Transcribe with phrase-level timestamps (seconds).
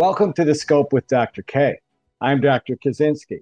[0.00, 1.42] Welcome to the Scope with Dr.
[1.42, 1.78] K.
[2.22, 2.74] I'm Dr.
[2.82, 3.40] Kosinski.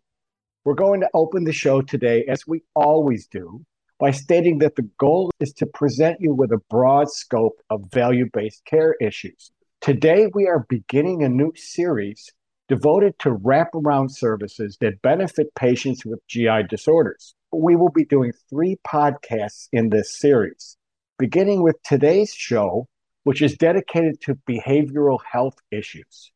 [0.65, 3.65] We're going to open the show today, as we always do,
[4.01, 8.29] by stating that the goal is to present you with a broad scope of value
[8.33, 9.53] based care issues.
[9.81, 12.33] Today, we are beginning a new series
[12.67, 17.37] devoted to wraparound services that benefit patients with GI disorders.
[17.53, 20.77] We will be doing three podcasts in this series,
[21.21, 22.89] beginning with today's show,
[23.23, 26.33] which is dedicated to behavioral health issues.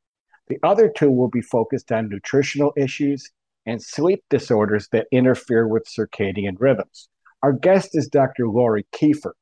[0.49, 3.31] The other two will be focused on nutritional issues
[3.67, 7.09] and sleep disorders that interfere with circadian rhythms.
[7.43, 8.49] Our guest is Dr.
[8.49, 9.35] Laurie Keefer,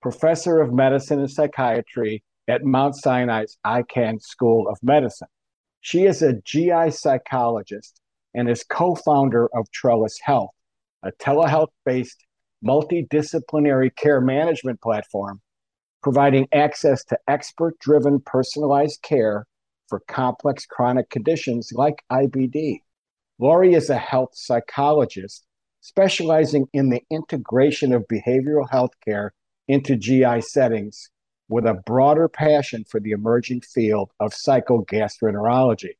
[0.00, 5.28] professor of medicine and psychiatry at Mount Sinai's Icahn School of Medicine.
[5.80, 8.00] She is a GI psychologist
[8.34, 10.50] and is co founder of Trellus Health,
[11.02, 12.24] a telehealth based
[12.64, 15.40] multidisciplinary care management platform
[16.02, 19.46] providing access to expert driven personalized care
[19.94, 22.80] for complex chronic conditions like IBD.
[23.38, 25.46] Laurie is a health psychologist
[25.82, 29.32] specializing in the integration of behavioral health care
[29.68, 31.10] into GI settings
[31.48, 35.92] with a broader passion for the emerging field of psychogastroenterology.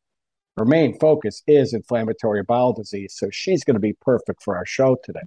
[0.56, 4.66] Her main focus is inflammatory bowel disease, so she's going to be perfect for our
[4.66, 5.20] show today.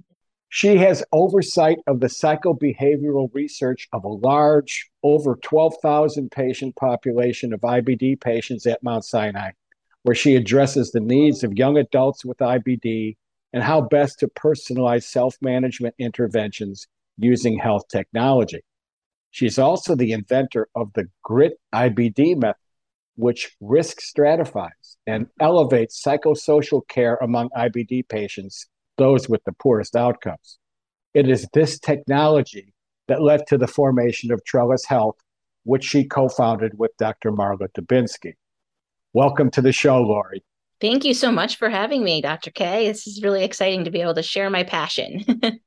[0.49, 7.61] She has oversight of the psychobehavioral research of a large, over 12,000 patient population of
[7.61, 9.51] IBD patients at Mount Sinai,
[10.03, 13.17] where she addresses the needs of young adults with IBD
[13.51, 18.61] and how best to personalize self management interventions using health technology.
[19.31, 22.55] She's also the inventor of the GRITT IBD method,
[23.15, 28.67] which risk stratifies and elevates psychosocial care among IBD patients,
[28.97, 30.57] those with the poorest outcomes.
[31.13, 32.73] It is this technology
[33.07, 35.15] that led to the formation of Trellus Health,
[35.63, 37.31] which she co founded with Dr.
[37.31, 38.33] Marla Dubinsky.
[39.13, 40.43] Welcome to the show, Laurie.
[40.79, 42.51] Thank you so much for having me, Dr.
[42.51, 42.87] K.
[42.87, 45.25] This is really exciting to be able to share my passion.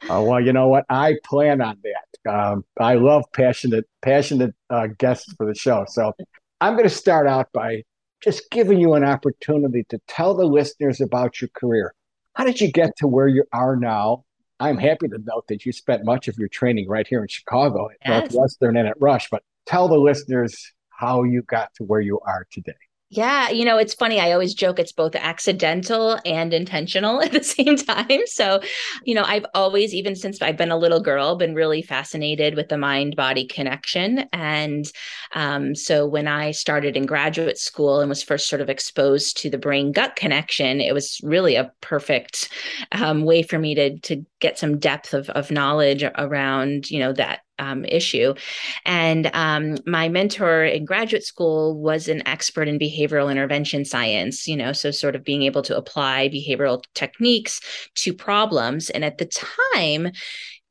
[0.09, 0.85] oh, well, you know what?
[0.89, 2.33] I plan on that.
[2.33, 5.85] Um, I love passionate, passionate uh, guests for the show.
[5.89, 6.13] So
[6.61, 7.83] I'm going to start out by
[8.23, 11.93] just giving you an opportunity to tell the listeners about your career.
[12.35, 14.25] How did you get to where you are now?
[14.61, 17.89] I'm happy to note that you spent much of your training right here in Chicago
[17.89, 18.33] at yes.
[18.33, 22.47] Northwestern and at Rush, but tell the listeners how you got to where you are
[22.51, 22.73] today.
[23.13, 24.21] Yeah, you know, it's funny.
[24.21, 28.21] I always joke it's both accidental and intentional at the same time.
[28.27, 28.61] So,
[29.05, 32.69] you know, I've always, even since I've been a little girl, been really fascinated with
[32.69, 34.29] the mind body connection.
[34.33, 34.85] And
[35.35, 39.51] um, so when I started in graduate school and was first sort of exposed to
[39.51, 42.49] the brain gut connection, it was really a perfect
[42.93, 47.13] um, way for me to, to get some depth of, of knowledge around, you know,
[47.15, 48.35] that um, issue.
[48.85, 54.57] And um, my mentor in graduate school was an expert in behavioral intervention science, you
[54.57, 57.61] know, so sort of being able to apply behavioral techniques
[57.97, 58.91] to problems.
[58.91, 59.31] And at the
[59.75, 60.11] time,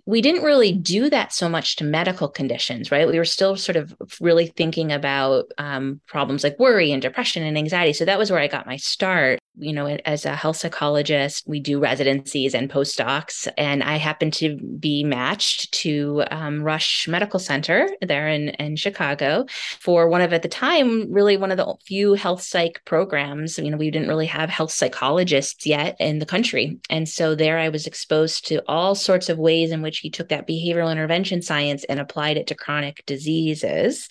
[0.05, 3.07] we didn't really do that so much to medical conditions, right?
[3.07, 7.55] We were still sort of really thinking about um, problems like worry and depression and
[7.57, 7.94] anxiety.
[7.94, 11.59] So that was where I got my start you know, as a health psychologist, we
[11.59, 17.90] do residencies and postdocs, and I happen to be matched to um, Rush Medical Center
[18.02, 19.46] there in, in Chicago
[19.80, 23.58] for one of, at the time, really one of the few health psych programs.
[23.58, 26.80] You know, we didn't really have health psychologists yet in the country.
[26.90, 30.30] And so there I was exposed to all sorts of ways in which he took
[30.30, 34.08] that behavioral intervention science and applied it to chronic diseases.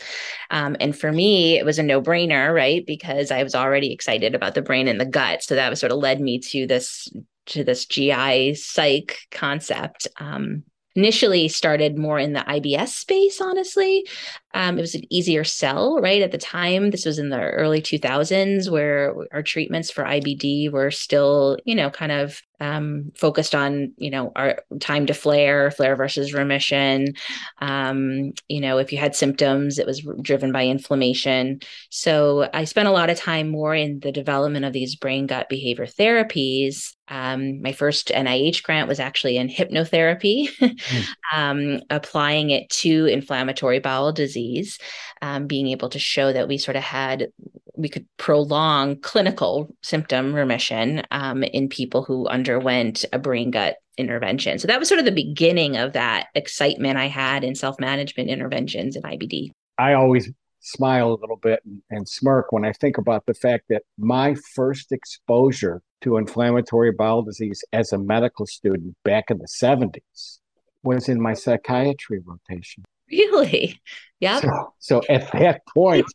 [0.50, 2.84] Um, and for me, it was a no brainer, right?
[2.86, 5.92] Because I was already excited about the brain and the gut so that was sort
[5.92, 7.08] of led me to this
[7.46, 10.06] to this GI psych concept.
[10.18, 14.06] Um, initially started more in the IBS space, honestly.
[14.54, 16.22] Um, it was an easier sell, right?
[16.22, 20.90] At the time, this was in the early 2000s, where our treatments for IBD were
[20.90, 25.94] still, you know, kind of um, focused on, you know, our time to flare, flare
[25.94, 27.14] versus remission.
[27.60, 31.60] Um, you know, if you had symptoms, it was driven by inflammation.
[31.90, 35.48] So I spent a lot of time more in the development of these brain gut
[35.48, 36.94] behavior therapies.
[37.06, 41.06] Um, my first NIH grant was actually in hypnotherapy, mm.
[41.34, 44.78] um, applying it to inflammatory bowel disease disease,
[45.22, 47.28] um, being able to show that we sort of had
[47.76, 54.58] we could prolong clinical symptom remission um, in people who underwent a brain gut intervention.
[54.58, 58.30] So that was sort of the beginning of that excitement I had in self management
[58.30, 59.50] interventions in IBD.
[59.78, 60.30] I always
[60.60, 64.34] smile a little bit and, and, smirk when I think about the fact that my
[64.56, 70.38] first exposure to inflammatory bowel disease as a medical student back in the 70s
[70.82, 72.84] was in my psychiatry rotation.
[73.10, 73.80] Really?
[74.20, 74.40] Yeah.
[74.40, 76.06] So, so, at that point,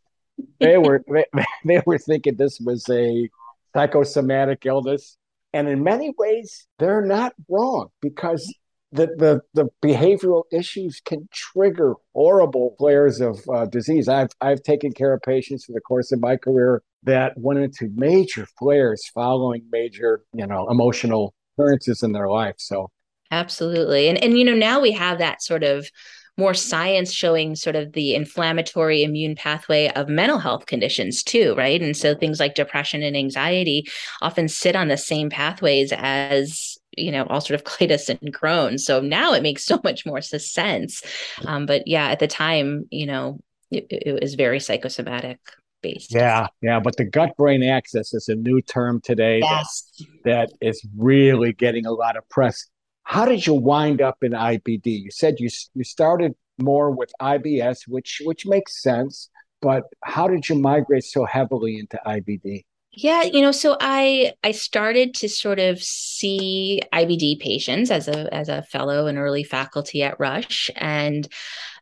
[0.60, 1.26] they were they,
[1.66, 3.30] they were thinking this was a
[3.74, 5.18] psychosomatic illness,
[5.54, 8.54] and in many ways, they're not wrong because
[8.94, 14.08] the, the, the behavioral issues can trigger horrible flares of uh, disease.
[14.08, 17.90] I've, I've taken care of patients for the course of my career that went into
[17.96, 22.56] major flares following major, you know, emotional occurrences in their life.
[22.60, 22.92] So
[23.32, 24.10] absolutely.
[24.10, 25.90] And, and, you know, now we have that sort of
[26.38, 31.82] more science showing sort of the inflammatory immune pathway of mental health conditions too, right?
[31.82, 33.86] And so things like depression and anxiety
[34.22, 38.86] often sit on the same pathways as you know ulcerative colitis and Crohn's.
[38.86, 41.04] So now it makes so much more sense.
[41.46, 43.40] Um, but yeah, at the time, you know,
[43.72, 45.40] it, it was very psychosomatic.
[45.82, 46.14] Based.
[46.14, 49.92] Yeah, yeah, but the gut brain axis is a new term today yes.
[50.24, 52.70] that, that is really getting a lot of press.
[53.04, 54.86] How did you wind up in IBD?
[54.86, 59.30] You said you you started more with IBS, which which makes sense,
[59.62, 62.64] but how did you migrate so heavily into IBD?
[62.96, 68.32] Yeah, you know, so I I started to sort of see IBD patients as a
[68.34, 71.28] as a fellow and early faculty at Rush and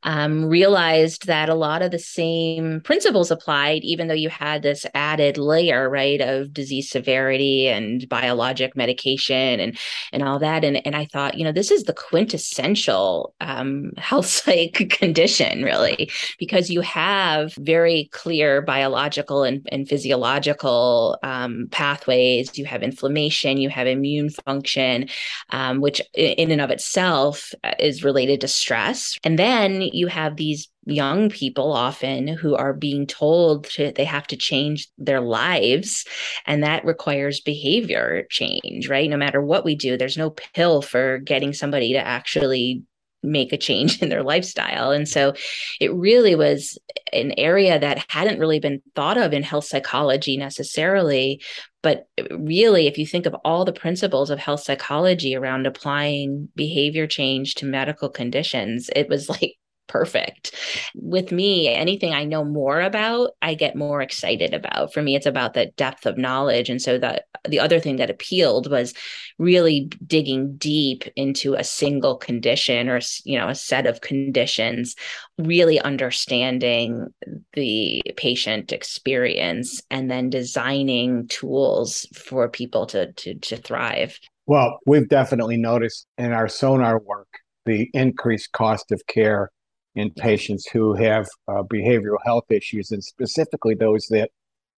[0.04, 4.86] um, realized that a lot of the same principles applied, even though you had this
[4.94, 9.78] added layer, right, of disease severity and biologic medication and
[10.12, 10.64] and all that.
[10.64, 16.10] And and I thought, you know, this is the quintessential um, health psych condition, really,
[16.40, 22.58] because you have very clear biological and, and physiological um, pathways.
[22.58, 25.10] You have inflammation, you have immune function,
[25.52, 30.36] um, which in and of itself uh, is related to stress, and then you have
[30.36, 36.06] these young people often who are being told to, they have to change their lives
[36.48, 41.20] and that requires behavior change right no matter what we do there's no pill for
[41.20, 42.84] getting somebody to actually
[43.24, 44.92] make a change in their lifestyle.
[44.92, 45.34] And so
[45.80, 46.78] it really was
[47.14, 51.42] an area that hadn't really been thought of in health psychology necessarily.
[51.84, 57.08] But really, if you think of all the principles of health psychology around applying behavior
[57.08, 59.56] change to medical conditions, it was like
[59.88, 60.56] perfect.
[60.96, 64.94] With me, anything I know more about, I get more excited about.
[64.94, 66.70] For me, it's about the depth of knowledge.
[66.70, 68.94] And so that the other thing that appealed was
[69.38, 74.96] really digging deep into a single condition or you know a set of conditions,
[75.38, 77.08] really understanding
[77.54, 84.18] the patient experience and then designing tools for people to to, to thrive.
[84.46, 87.28] Well, we've definitely noticed in our sonar work
[87.66, 89.52] the increased cost of care
[89.96, 94.30] in patients who have uh, behavioral health issues, and specifically those that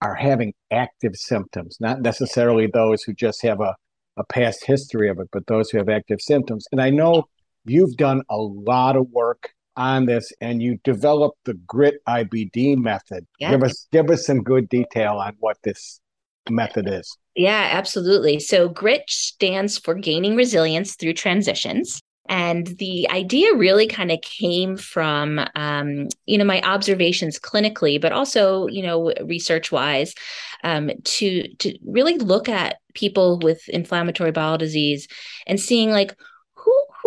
[0.02, 3.76] are having active symptoms, not necessarily those who just have a,
[4.18, 6.66] a past history of it, but those who have active symptoms.
[6.72, 7.24] And I know
[7.66, 13.26] you've done a lot of work on this and you developed the grit IBD method.
[13.40, 13.52] Yeah.
[13.52, 16.00] Give us give us some good detail on what this
[16.50, 17.18] method is.
[17.36, 18.40] Yeah, absolutely.
[18.40, 22.02] So grit stands for gaining resilience through transitions.
[22.30, 28.14] And the idea really kind of came from, um, you know, my observations clinically, but
[28.14, 30.16] also, you know, research wise,
[30.64, 35.08] um, to to really look at people with inflammatory bowel disease
[35.48, 36.16] and seeing like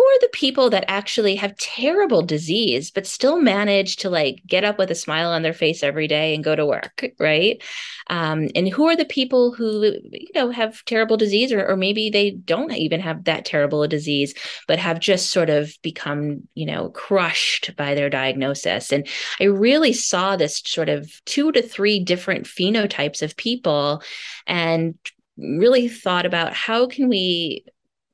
[0.07, 4.77] are the people that actually have terrible disease but still manage to like get up
[4.77, 7.61] with a smile on their face every day and go to work right?
[8.09, 12.09] Um, and who are the people who you know have terrible disease or, or maybe
[12.09, 14.33] they don't even have that terrible a disease
[14.67, 18.91] but have just sort of become you know crushed by their diagnosis?
[18.91, 19.07] And
[19.39, 24.01] i really saw this sort of two to three different phenotypes of people
[24.45, 24.95] and
[25.37, 27.65] really thought about how can we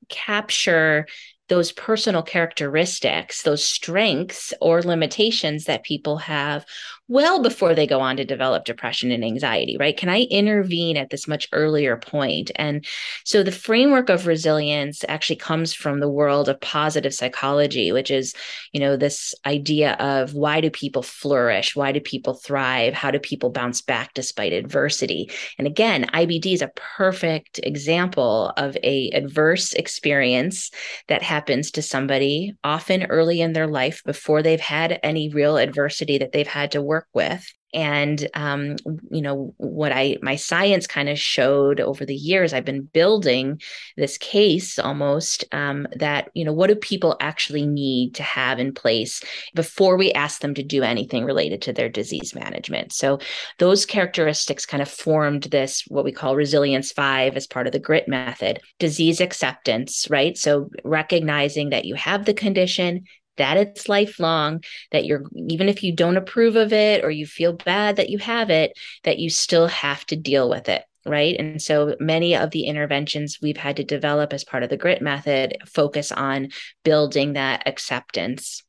[0.09, 1.07] capture
[1.49, 6.65] those personal characteristics, those strengths or limitations that people have
[7.13, 9.95] well before they go on to develop depression and anxiety, right?
[9.95, 12.49] Can I intervene at this much earlier point?
[12.55, 12.83] And
[13.23, 18.33] so the framework of resilience actually comes from the world of positive psychology, which is,
[18.71, 21.75] you know, this idea of why do people flourish?
[21.75, 22.95] Why do people thrive?
[22.95, 25.29] How do people bounce back despite adversity?
[25.59, 30.71] And again, IBD is a perfect example of a adverse experience
[31.09, 36.17] that happens to somebody often early in their life before they've had any real adversity
[36.17, 37.53] that they've had to work work with.
[37.75, 38.75] And um,
[39.09, 43.59] you know what i my science kind of showed over the years i've been building
[43.97, 48.75] this case almost um, that you know what do people actually need to have in
[48.75, 49.23] place
[49.55, 52.93] before we ask them to do anything related to their disease management?
[52.93, 53.19] So
[53.57, 57.79] those characteristics kind of formed this what we call resilience 5 as part of the
[57.79, 60.37] grit method disease acceptance right?
[60.37, 63.05] So recognizing that you have the condition
[63.37, 67.53] that it's lifelong, that you're, even if you don't approve of it or you feel
[67.53, 71.35] bad that you have it, that you still have to deal with it right?
[71.37, 75.01] And so many of the interventions we've had to develop as part of the grit
[75.01, 76.49] method focus on
[76.83, 78.63] building that acceptance.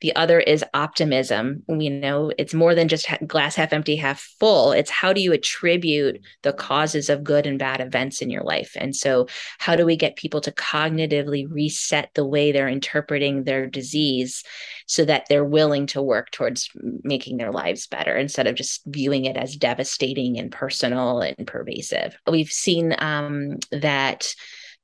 [0.00, 1.62] The other is optimism.
[1.66, 4.72] We know it's more than just glass half empty, half full.
[4.72, 8.72] It's how do you attribute the causes of good and bad events in your life?
[8.76, 9.28] And so,
[9.58, 14.42] how do we get people to cognitively reset the way they're interpreting their disease
[14.86, 16.68] so that they're willing to work towards
[17.02, 22.16] making their lives better instead of just viewing it as devastating and personal and pervasive?
[22.30, 24.26] We've seen um, that.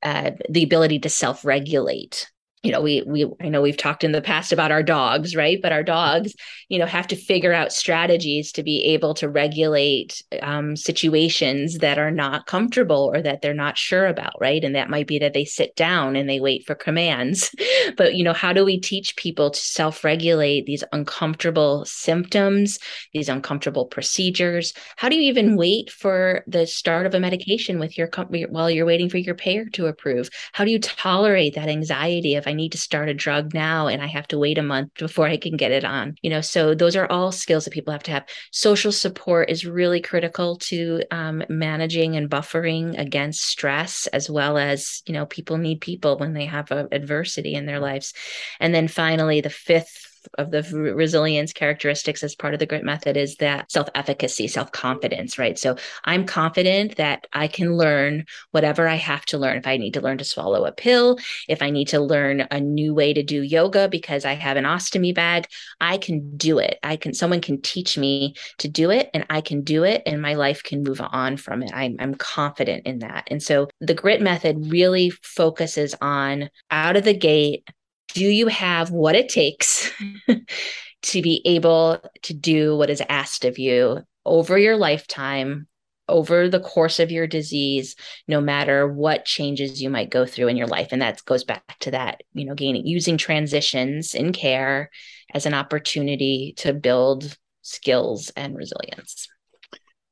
[0.03, 2.27] Uh, the ability to self-regulate
[2.63, 5.61] you know we we i know we've talked in the past about our dogs right?
[5.63, 6.35] But our dogs
[6.69, 11.99] you know have to figure out strategies to be able to regulate um, situations that
[11.99, 14.63] are not comfortable or that they're not sure about right?
[14.63, 17.55] And that might be that they sit down and they wait for commands.
[17.97, 22.79] But you know how do we teach people to self-regulate these uncomfortable symptoms
[23.13, 24.73] these uncomfortable procedures?
[24.97, 28.71] How do you even wait for the start of a medication with your company while
[28.71, 30.31] you're waiting for your payer to approve?
[30.53, 34.03] How do you tolerate that anxiety of I need to start a drug now and
[34.03, 36.17] I have to wait a month before I can get it on.
[36.23, 38.27] You know, so those are all skills that people have to have.
[38.51, 45.03] Social support is really critical to um, managing and buffering against stress, as well as,
[45.07, 48.13] you know, people need people when they have a, adversity in their lives.
[48.59, 53.17] And then finally, the fifth of the resilience characteristics as part of the grit method
[53.17, 55.59] is that self-efficacy self-confidence right?
[55.59, 59.57] So i'm confident that i can learn whatever i have to learn.
[59.57, 62.61] If i need to learn to swallow a pill if i need to learn a
[62.61, 65.47] new way to do yoga because i have an ostomy bag
[65.81, 66.79] i can do it.
[66.83, 70.21] I can someone can teach me to do it and i can do it and
[70.21, 71.71] my life can move on from it.
[71.75, 73.29] I'm, I'm confident in that.
[73.31, 77.69] And so the grit method really focuses on out of the gate
[78.13, 79.91] do you have what it takes
[81.03, 85.67] to be able to do what is asked of you over your lifetime
[86.09, 87.95] over the course of your disease
[88.27, 90.89] no matter what changes you might go through in your life?
[90.91, 94.91] And that goes back to that you know gaining using transitions in care
[95.33, 99.29] as an opportunity to build skills and resilience.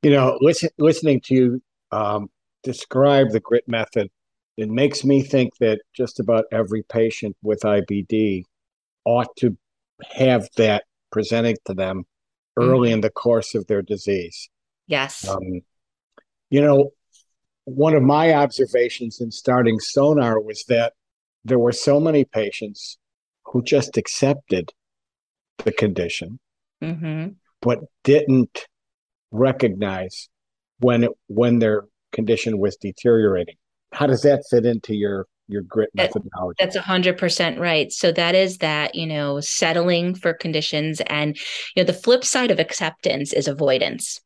[0.02, 2.31] You know listen, listening to you um,
[2.62, 4.09] describe the grit method
[4.59, 8.43] it makes me think that just about every patient with IBD
[9.05, 9.57] ought to
[10.17, 12.05] have that presented to them
[12.57, 12.95] early mm-hmm.
[12.95, 14.50] in the course of their disease.
[14.88, 15.29] Yes.
[15.29, 15.61] Um,
[16.50, 16.91] you know,
[17.67, 20.95] one of my observations in starting Sonar was that
[21.45, 22.99] there were so many patients
[23.45, 24.73] who just accepted
[25.59, 26.41] the condition,
[26.83, 27.29] mm-hmm.
[27.62, 28.67] but didn't
[29.31, 30.29] recognize
[30.81, 33.55] when it, when their condition was deteriorating
[33.92, 36.57] how does that fit into your your grit methodology?
[36.59, 37.90] that's a 100% right.
[37.90, 41.37] So that is that you know settling for conditions and
[41.75, 44.21] you know the flip side of acceptance is avoidance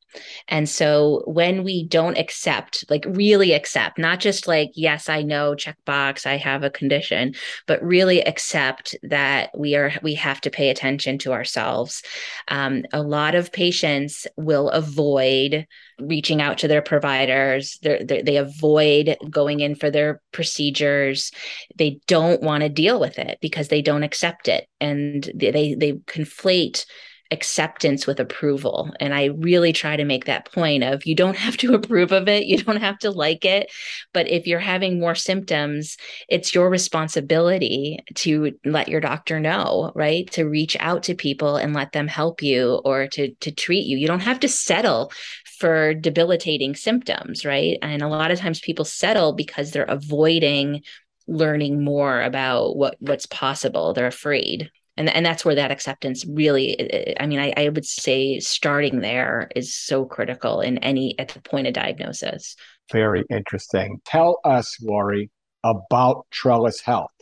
[0.49, 5.54] and so when we don't accept, like really accept, not just like, yes, I know,
[5.54, 7.35] checkbox, I have a condition,
[7.66, 12.02] but really accept that we are, we have to pay attention to ourselves.
[12.49, 15.66] Um, a lot of patients will avoid
[16.00, 17.78] reaching out to their providers.
[17.83, 21.31] They're, they're, they avoid going in for their procedures.
[21.76, 24.66] They don't want to deal with it because they don't accept it.
[24.81, 26.87] And they, they conflate
[27.33, 28.93] acceptance with approval.
[29.01, 32.29] And I really try to make that point of you don't have to approve of
[32.29, 33.73] it, you don't have to like it,
[34.12, 35.97] but if you're having more symptoms,
[36.29, 40.31] it's your responsibility to let your doctor know, right?
[40.33, 43.97] To reach out to people and let them help you or to to treat you.
[43.97, 45.11] You don't have to settle
[45.59, 47.79] for debilitating symptoms, right?
[47.83, 50.83] And a lot of times people settle because they're avoiding
[51.29, 53.95] learning more about what what's possible.
[53.95, 58.41] They're afraid and and that's where that acceptance really i mean I, I would say
[58.41, 62.57] starting there is so critical in any at the point of diagnosis.
[62.91, 64.01] Very interesting.
[64.05, 65.31] Tell us laurie
[65.65, 67.13] about trellus health.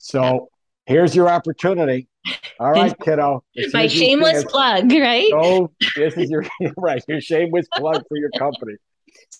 [0.00, 0.38] So yeah.
[0.94, 2.08] here's your opportunity.
[2.60, 3.44] All right kiddo.
[3.72, 5.30] My shameless plug right?
[5.30, 6.44] So this is your
[6.76, 8.76] right your shameless plug for your company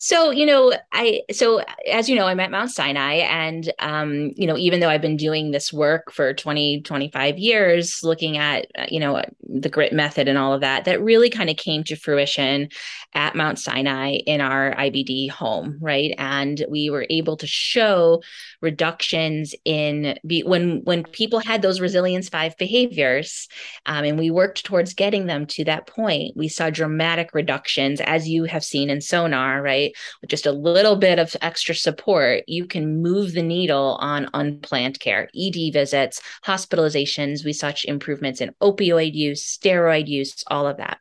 [0.02, 4.46] so, you know, I, so as you know, I'm at Mount Sinai and, um, you
[4.46, 8.86] know, even though I've been doing this work for 20, 25 years, looking at, uh,
[8.88, 11.96] you know, the grit method and all of that, that really kind of came to
[11.96, 12.70] fruition
[13.12, 15.76] at Mount Sinai in our IBD home.
[15.82, 16.14] Right.
[16.16, 18.22] And we were able to show
[18.62, 23.48] reductions in when, when people had those resilience five behaviors
[23.84, 28.26] um, and we worked towards getting them to that point, we saw dramatic reductions as
[28.26, 29.92] you have seen in sonar right?
[30.20, 35.00] With just a little bit of extra support, you can move the needle on unplanned
[35.00, 37.44] care, ED visits, hospitalizations.
[37.44, 40.98] We saw improvements in opioid use, steroid use, all of that.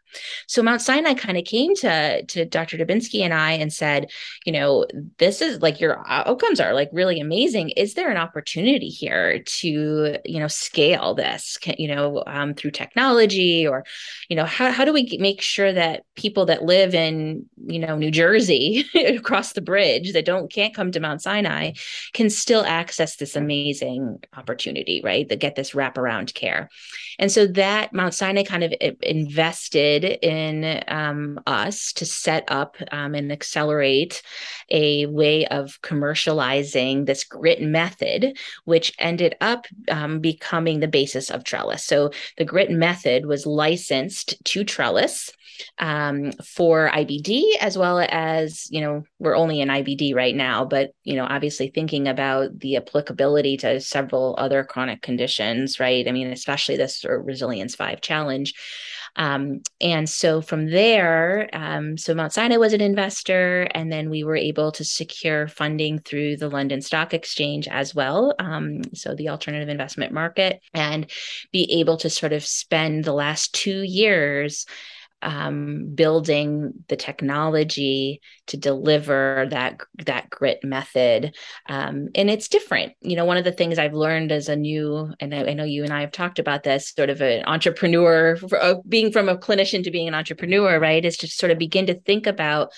[0.47, 2.77] So Mount Sinai kind of came to, to Dr.
[2.77, 4.11] Dubinsky and I and said,
[4.45, 4.85] you know,
[5.17, 7.69] this is like your outcomes are like really amazing.
[7.71, 13.67] Is there an opportunity here to, you know, scale this, you know, um, through technology
[13.67, 13.85] or,
[14.29, 17.97] you know, how, how do we make sure that people that live in, you know,
[17.97, 21.71] New Jersey across the bridge that don't can't come to Mount Sinai
[22.13, 25.27] can still access this amazing opportunity, right?
[25.27, 26.69] That get this wraparound care.
[27.17, 33.15] And so that Mount Sinai kind of invested in um, us to set up um,
[33.15, 34.21] and accelerate
[34.69, 41.43] a way of commercializing this grit method, which ended up um, becoming the basis of
[41.43, 41.81] Trellus.
[41.81, 45.31] So the grit method was licensed to Trellus
[45.77, 50.91] um, for IBD as well as, you know, we're only in IBD right now, but,
[51.03, 56.07] you know, obviously thinking about the applicability to several other chronic conditions, right?
[56.07, 58.53] I mean, especially this Resilience 5 challenge.
[59.15, 64.23] Um, and so from there, um, so Mount Sinai was an investor, and then we
[64.23, 68.33] were able to secure funding through the London Stock Exchange as well.
[68.39, 71.09] Um, so the alternative investment market, and
[71.51, 74.65] be able to sort of spend the last two years
[75.21, 81.35] um, building the technology to deliver that that grit method.
[81.67, 82.93] Um, and it's different.
[83.01, 85.63] You know one of the things i've learned as a new and I, I know
[85.63, 89.38] you and i have talked about this sort of an entrepreneur uh, being from a
[89.38, 92.71] clinician to being an entrepreneur right is to sort of begin to think about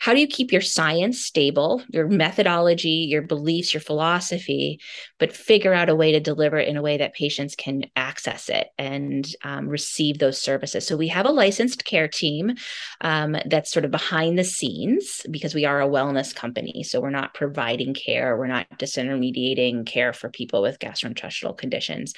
[0.00, 4.80] how do you keep your science stable, your methodology, your beliefs, your philosophy,
[5.18, 8.48] but figure out a way to deliver it in a way that patients can access
[8.48, 10.86] it and um, receive those services?
[10.86, 12.54] So we have a licensed care team
[13.02, 16.82] um, that's sort of behind the scenes because we are a wellness company.
[16.82, 22.14] So we're not providing care, we're not disintermediating care for people with gastrointestinal conditions.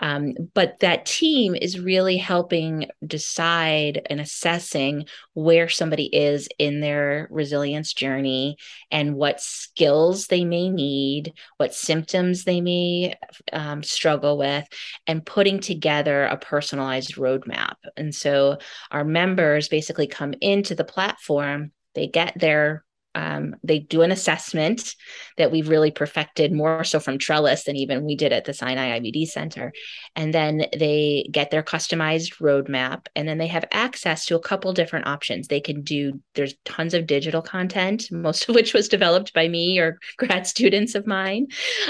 [0.00, 7.21] Um, but that team is really helping decide and assessing where somebody is in their
[7.30, 8.56] resilience journey
[8.90, 13.14] and what skills they may need, what symptoms they may
[13.52, 14.66] um, struggle with,
[15.06, 17.74] and putting together a personalized roadmap.
[17.96, 18.58] And so
[18.90, 24.94] our members basically come into the platform, they get their um, they do an assessment
[25.36, 28.98] that we've really perfected more so from Trellus than even we did at the Sinai
[28.98, 29.72] IBD Center.
[30.16, 34.72] And then they get their customized roadmap and then they have access to a couple
[34.72, 35.48] different options.
[35.48, 39.78] They can do, there's tons of digital content, most of which was developed by me
[39.78, 41.48] or grad students of mine,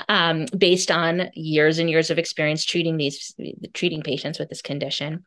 [0.09, 3.35] um, based on years and years of experience treating these,
[3.75, 5.25] treating patients with this condition.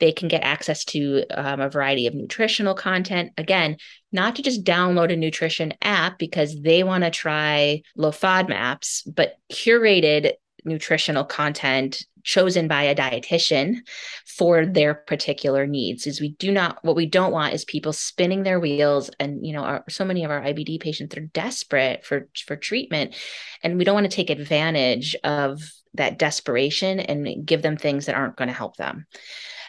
[0.00, 3.32] They can get access to um, a variety of nutritional content.
[3.36, 3.76] Again,
[4.12, 9.36] not to just download a nutrition app because they want to try low FODMAPs, but
[9.50, 10.32] curated
[10.64, 13.78] nutritional content chosen by a dietitian
[14.26, 18.42] for their particular needs is we do not what we don't want is people spinning
[18.42, 22.28] their wheels and you know our, so many of our IBD patients are desperate for
[22.46, 23.14] for treatment
[23.62, 25.62] and we don't want to take advantage of
[25.94, 29.06] that desperation and give them things that aren't going to help them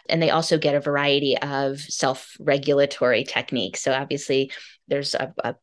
[0.10, 3.82] and they also get a variety of self regulatory techniques.
[3.82, 4.52] So, obviously,
[4.88, 5.56] there's a, a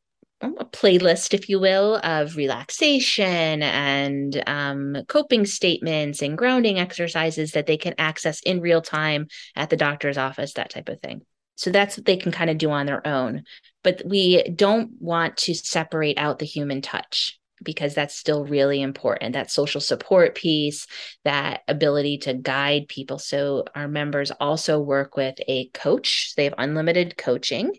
[0.42, 7.66] a playlist, if you will, of relaxation and um, coping statements and grounding exercises that
[7.66, 11.20] they can access in real time at the doctor's office, that type of thing.
[11.57, 13.44] So that's what they can kind of do on their own.
[13.85, 19.35] But we don't want to separate out the human touch because that's still really important
[19.35, 20.87] that social support piece
[21.25, 23.18] that ability to guide people.
[23.18, 26.35] So our members also work with a coach.
[26.37, 27.73] They have unlimited coaching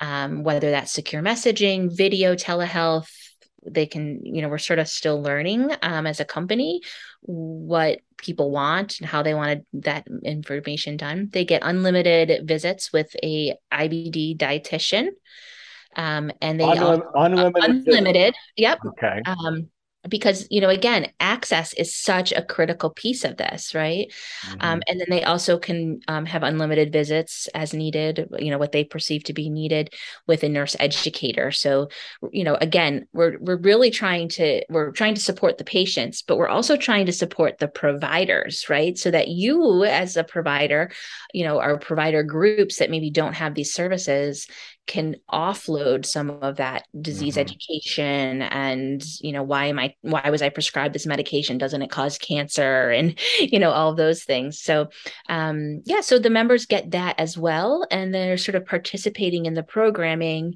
[0.00, 3.10] um, whether that's secure messaging video telehealth
[3.68, 6.80] they can you know we're sort of still learning um, as a company
[7.22, 11.28] what people want and how they wanted that information done.
[11.32, 15.08] They get unlimited visits with a ibd dietitian
[15.96, 17.64] um, and they Unlim- unlimited.
[17.64, 18.34] Unlimited.
[18.56, 18.78] Yep.
[18.86, 19.22] Okay.
[19.26, 19.68] Um,
[20.08, 24.12] because you know again access is such a critical piece of this right
[24.46, 24.58] mm-hmm.
[24.60, 28.72] um, and then they also can um, have unlimited visits as needed you know what
[28.72, 29.92] they perceive to be needed
[30.26, 31.88] with a nurse educator so
[32.30, 36.36] you know again we're we're really trying to we're trying to support the patients but
[36.36, 40.90] we're also trying to support the providers right so that you as a provider
[41.32, 44.46] you know our provider groups that maybe don't have these services
[44.86, 47.40] can offload some of that disease mm-hmm.
[47.40, 51.58] education and you know why am i why was i prescribed this medication?
[51.58, 52.90] Doesn't it cause cancer?
[52.90, 54.60] And you know all those things.
[54.60, 54.88] So
[55.28, 57.86] um yeah so the members get that as well.
[57.90, 60.54] And they're sort of participating in the programming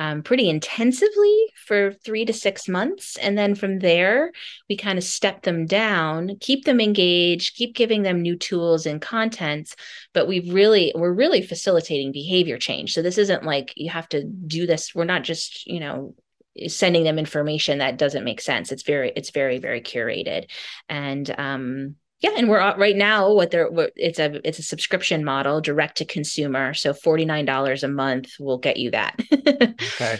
[0.00, 1.36] um, pretty intensively
[1.66, 3.18] for three to six months.
[3.18, 4.32] And then from there,
[4.66, 9.02] we kind of step them down, keep them engaged, keep giving them new tools and
[9.02, 9.76] contents.
[10.14, 12.94] But we really, we're really facilitating behavior change.
[12.94, 14.94] So this isn't like you have to do this.
[14.94, 16.14] We're not just, you know,
[16.66, 18.72] sending them information that doesn't make sense.
[18.72, 20.50] It's very, it's very, very curated.
[20.88, 25.60] And um, yeah, and we're right now what they're it's a it's a subscription model,
[25.60, 26.74] direct to consumer.
[26.74, 29.18] So forty nine dollars a month will get you that.
[29.32, 30.18] okay,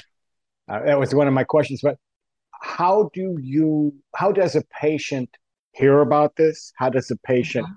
[0.69, 1.81] uh, that was one of my questions.
[1.83, 1.99] But
[2.53, 3.95] how do you?
[4.17, 5.29] How does a patient
[5.73, 6.73] hear about this?
[6.77, 7.75] How does a patient uh-huh.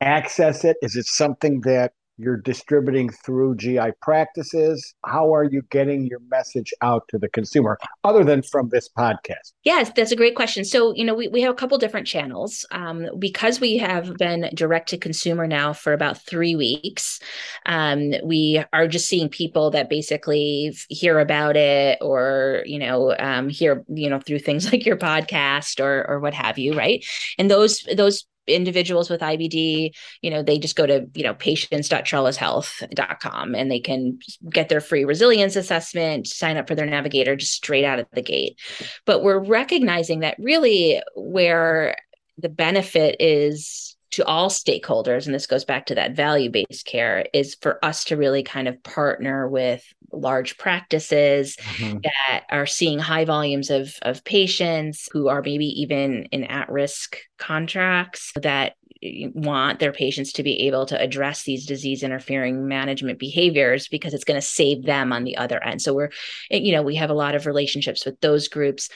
[0.00, 0.76] access it?
[0.82, 4.94] Is it something that you're distributing through GI practices?
[5.04, 9.52] How are you getting your message out to the consumer other than from this podcast?
[9.64, 10.64] Yes, that's a great question.
[10.64, 12.66] So, you know, we, we have a couple different channels.
[12.70, 17.20] Um, because we have been direct to consumer now for about three weeks,
[17.66, 23.48] um, we are just seeing people that basically hear about it or, you know, um,
[23.48, 27.04] hear, you know, through things like your podcast or, or what have you, right?
[27.38, 33.54] And those, those individuals with IBD, you know, they just go to, you know, patients.trellushealth.com
[33.54, 34.18] and they can
[34.50, 38.22] get their free resilience assessment, sign up for their navigator just straight out of the
[38.22, 38.58] gate.
[39.06, 41.96] But we're recognizing that really where
[42.38, 47.26] the benefit is to all stakeholders, and this goes back to that value based care,
[47.32, 51.98] is for us to really kind of partner with large practices mm-hmm.
[52.02, 57.18] that are seeing high volumes of, of patients who are maybe even in at risk
[57.38, 63.88] contracts that want their patients to be able to address these disease interfering management behaviors
[63.88, 65.80] because it's going to save them on the other end.
[65.80, 66.10] So we're,
[66.50, 68.90] you know, we have a lot of relationships with those groups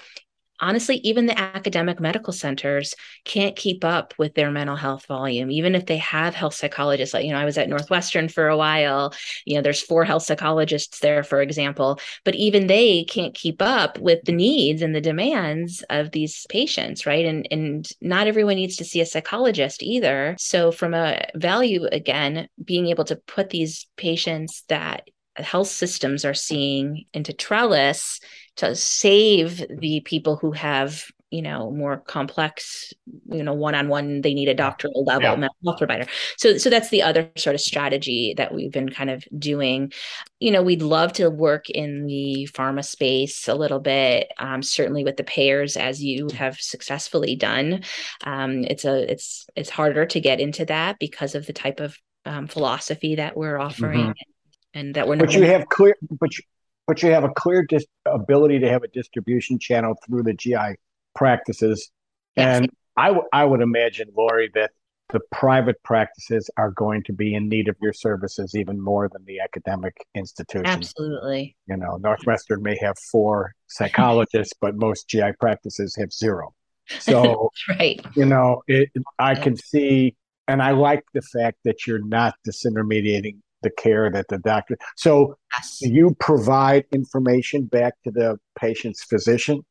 [0.60, 5.74] honestly, even the academic medical centers can't keep up with their mental health volume, even
[5.74, 7.14] if they have health psychologists.
[7.14, 9.14] Like, you know, I was at Northwestern for a while,
[9.44, 13.98] you know, there's four health psychologists there, for example, but even they can't keep up
[13.98, 17.26] with the needs and the demands of these patients, right?
[17.26, 20.36] And, and not everyone needs to see a psychologist either.
[20.38, 26.34] So, from a value, again, being able to put these patients that health systems are
[26.34, 28.20] seeing into Trellus
[28.56, 32.94] to save the people who have you know more complex
[33.26, 35.36] you know one-on-one they need a doctoral level yeah.
[35.36, 36.06] mental health provider.
[36.36, 39.92] So so that's the other sort of strategy that we've been kind of doing.
[40.38, 45.02] You know we'd love to work in the pharma space a little bit um, certainly
[45.02, 47.82] with the payers as you have successfully done.
[48.22, 51.98] Um, it's a it's it's harder to get into that because of the type of
[52.26, 54.78] um, philosophy that we're offering mm-hmm.
[54.78, 56.44] and that we're not but you have clear but you,
[56.86, 60.76] but you have a clear dis- ability to have a distribution channel through the GI
[61.14, 61.90] practices.
[62.36, 62.58] Yes.
[62.58, 64.70] And I, w- I would imagine, Laurie, that
[65.12, 69.24] the private practices are going to be in need of your services even more than
[69.26, 70.66] the academic institutions.
[70.66, 71.56] Absolutely.
[71.66, 76.54] You know, Northwestern may have four psychologists, but most GI practices have zero.
[76.98, 77.98] So, right.
[78.14, 79.42] You know, it, I yeah.
[79.42, 80.16] can see,
[80.48, 84.76] and I like the fact that you're not disintermediating the care that the doctor.
[84.96, 85.78] So yes.
[85.80, 89.62] you provide information back to the patient's physician.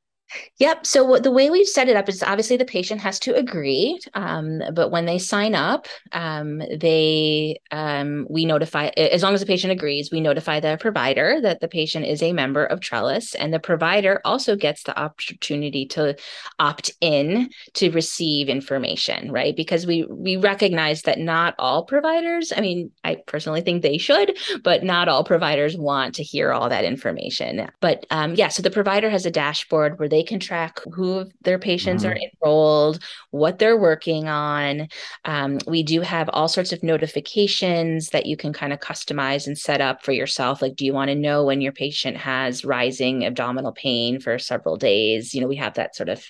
[0.59, 0.85] Yep.
[0.85, 4.61] So the way we've set it up is obviously the patient has to agree, um,
[4.73, 9.71] but when they sign up, um, they um, we notify as long as the patient
[9.71, 13.59] agrees, we notify the provider that the patient is a member of Trellus, and the
[13.59, 16.15] provider also gets the opportunity to
[16.59, 19.55] opt in to receive information, right?
[19.55, 22.51] Because we we recognize that not all providers.
[22.55, 26.69] I mean, I personally think they should, but not all providers want to hear all
[26.69, 27.69] that information.
[27.79, 31.59] But um, yeah, so the provider has a dashboard where they can track who their
[31.59, 32.13] patients mm-hmm.
[32.13, 34.87] are enrolled, what they're working on.
[35.25, 39.57] Um, we do have all sorts of notifications that you can kind of customize and
[39.57, 40.61] set up for yourself.
[40.61, 44.77] Like, do you want to know when your patient has rising abdominal pain for several
[44.77, 45.33] days?
[45.33, 46.23] You know, we have that sort of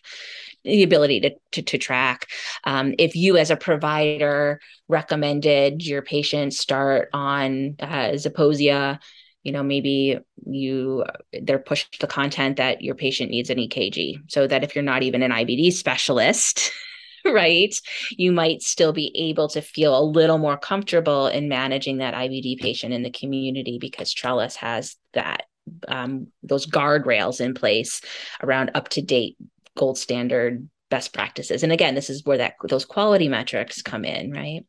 [0.63, 2.27] the ability to, to, to track.
[2.63, 8.99] Um, if you, as a provider, recommended your patient start on uh, Zeposia
[9.43, 11.03] you know maybe you
[11.41, 15.03] they're pushed the content that your patient needs an ekg so that if you're not
[15.03, 16.71] even an ibd specialist
[17.25, 17.75] right
[18.11, 22.59] you might still be able to feel a little more comfortable in managing that ibd
[22.59, 25.45] patient in the community because trellus has that
[25.87, 28.01] um, those guardrails in place
[28.41, 29.37] around up to date
[29.77, 31.63] gold standard best practices.
[31.63, 34.65] And again this is where that those quality metrics come in right?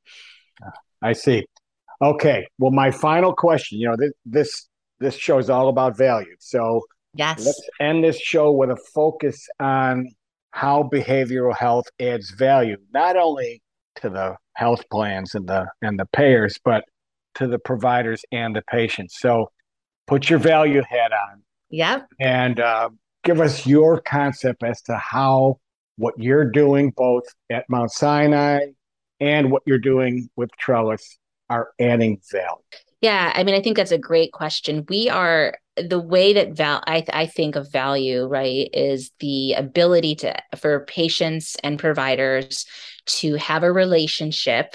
[1.03, 1.47] I see
[2.03, 2.47] Okay.
[2.59, 4.69] Well, my final question, you know, this this
[5.01, 6.35] this show is all about value.
[6.39, 6.83] So
[7.15, 7.45] yes.
[7.45, 10.09] let's end this show with a focus on
[10.51, 13.63] how behavioral health adds value, not only
[13.97, 16.85] to the health plans and the and the payers, but
[17.35, 19.17] to the providers and the patients.
[19.19, 19.51] So
[20.07, 21.43] put your value hat on.
[21.71, 22.07] Yep.
[22.21, 22.91] And uh,
[23.25, 25.59] give us your concept as to how
[25.97, 28.67] what you're doing both at Mount Sinai
[29.21, 31.03] and what you're doing with Trellus
[31.55, 32.62] are adding value.
[33.01, 34.87] Yeah, I mean, I think that's a great question.
[34.88, 40.14] We are the way that val I, I think of value right is the ability
[40.17, 42.64] to for patients and providers
[43.07, 44.75] to have a relationship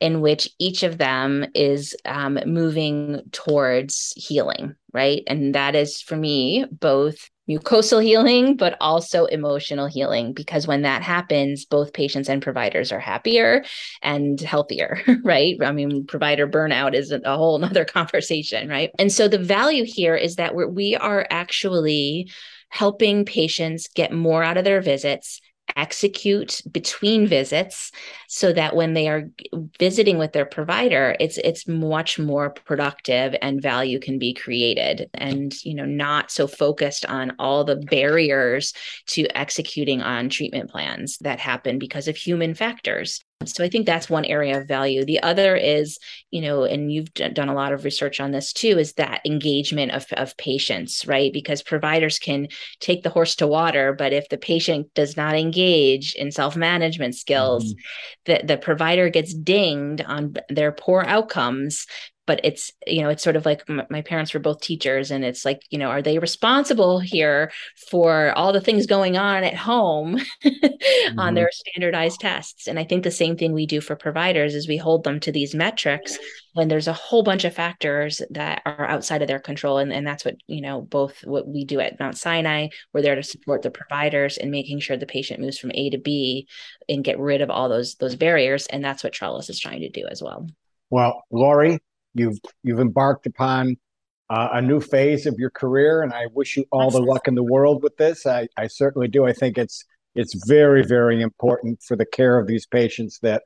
[0.00, 6.16] in which each of them is um, moving towards healing right and that is for
[6.16, 10.32] me both mucosal healing, but also emotional healing.
[10.32, 13.64] Because when that happens, both patients and providers are happier
[14.02, 15.56] and healthier, right?
[15.62, 18.90] I mean, provider burnout is a whole nother conversation, right?
[18.98, 22.30] And so the value here is that we're, we are actually
[22.68, 25.40] helping patients get more out of their visits
[25.76, 27.92] execute between visits
[28.28, 29.28] so that when they are
[29.78, 35.62] visiting with their provider it's it's much more productive and value can be created and
[35.64, 38.72] you know not so focused on all the barriers
[39.06, 44.10] to executing on treatment plans that happen because of human factors so I think that's
[44.10, 45.02] one area of value.
[45.04, 45.98] The other is,
[46.30, 49.92] you know, and you've done a lot of research on this too, is that engagement
[49.92, 51.32] of, of patients, right?
[51.32, 52.48] Because providers can
[52.80, 57.64] take the horse to water, but if the patient does not engage in self-management skills,
[57.72, 58.32] mm-hmm.
[58.32, 61.86] the, the provider gets dinged on their poor outcomes
[62.30, 65.44] but it's you know it's sort of like my parents were both teachers and it's
[65.44, 67.50] like you know are they responsible here
[67.90, 71.18] for all the things going on at home mm-hmm.
[71.18, 72.68] on their standardized tests?
[72.68, 75.32] And i think the same thing we do for providers is we hold them to
[75.32, 76.16] these metrics
[76.52, 79.78] when there's a whole bunch of factors that are outside of their control.
[79.78, 82.68] And, and that's what you know both what we do at mount sinai.
[82.92, 85.98] We're there to support the providers and making sure the patient moves from a to
[85.98, 86.46] b
[86.88, 88.66] and get rid of all those those barriers.
[88.66, 90.46] And that's what trellus is trying to do as well.
[90.90, 91.80] Well laurie
[92.14, 93.76] You've you've embarked upon
[94.28, 97.34] uh, a new phase of your career, and I wish you all the luck in
[97.34, 98.26] the world with this.
[98.26, 99.26] I, I certainly do.
[99.26, 103.42] I think it's it's very very important for the care of these patients that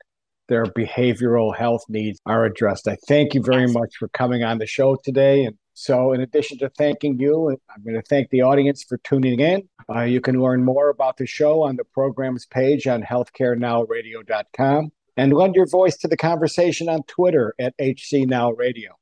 [0.48, 2.86] their behavioral health needs are addressed.
[2.86, 5.44] I thank you very much for coming on the show today.
[5.44, 9.40] And so, in addition to thanking you, I'm going to thank the audience for tuning
[9.40, 9.68] in.
[9.92, 15.32] Uh, you can learn more about the show on the program's page on healthcarenowradio.com and
[15.32, 18.92] lend your voice to the conversation on Twitter at HC Now Radio.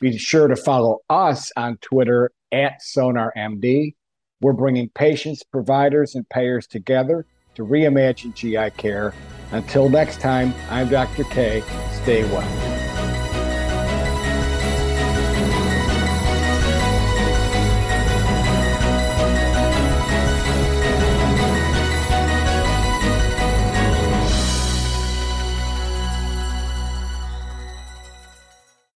[0.00, 3.94] Be sure to follow us on Twitter at SonarMD.
[4.40, 9.14] We're bringing patients, providers, and payers together to reimagine GI care.
[9.52, 11.24] Until next time, I'm Dr.
[11.24, 11.62] K.
[12.02, 12.75] Stay well.